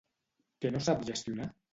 [0.63, 1.47] Què no sap gestionar?